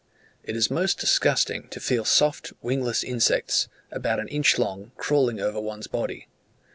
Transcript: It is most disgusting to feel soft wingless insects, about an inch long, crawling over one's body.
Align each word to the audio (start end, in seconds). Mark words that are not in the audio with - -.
It 0.43 0.55
is 0.55 0.71
most 0.71 0.97
disgusting 0.97 1.67
to 1.69 1.79
feel 1.79 2.05
soft 2.05 2.53
wingless 2.63 3.03
insects, 3.03 3.67
about 3.91 4.19
an 4.19 4.27
inch 4.29 4.57
long, 4.57 4.93
crawling 4.97 5.39
over 5.39 5.61
one's 5.61 5.85
body. 5.85 6.27